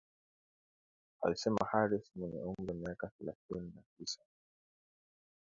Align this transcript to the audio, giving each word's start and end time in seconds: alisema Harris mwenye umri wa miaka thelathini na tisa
alisema 1.21 1.65
Harris 1.71 2.11
mwenye 2.15 2.39
umri 2.43 2.67
wa 2.67 2.73
miaka 2.73 3.11
thelathini 3.19 3.71
na 3.75 3.81
tisa 3.97 4.21